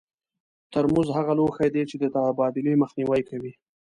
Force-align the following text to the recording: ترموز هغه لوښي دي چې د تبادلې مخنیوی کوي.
ترموز 0.71 1.07
هغه 1.17 1.33
لوښي 1.39 1.67
دي 1.75 1.83
چې 1.89 1.95
د 1.99 2.03
تبادلې 2.15 2.73
مخنیوی 2.83 3.21
کوي. 3.29 3.51